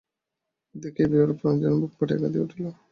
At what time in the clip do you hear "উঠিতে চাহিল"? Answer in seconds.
2.45-2.75